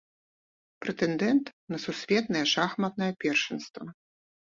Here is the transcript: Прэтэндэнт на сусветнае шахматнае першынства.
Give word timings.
Прэтэндэнт 0.83 1.53
на 1.75 1.81
сусветнае 1.85 2.45
шахматнае 2.55 3.13
першынства. 3.25 3.83